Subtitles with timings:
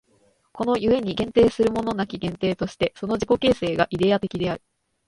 [0.51, 4.63] この故に限定するものなき限定として、その自己形成がイデヤ的である。